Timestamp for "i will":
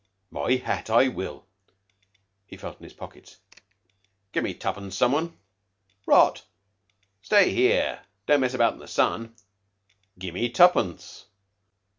0.89-1.45